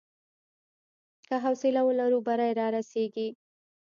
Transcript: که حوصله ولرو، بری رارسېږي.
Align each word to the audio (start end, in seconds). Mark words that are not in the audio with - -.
که 1.27 1.35
حوصله 1.43 1.81
ولرو، 1.87 2.19
بری 2.27 2.49
رارسېږي. 2.59 3.27